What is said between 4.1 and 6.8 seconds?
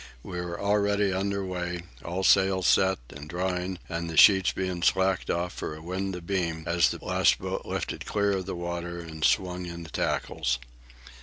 sheets being slacked off for a wind abeam,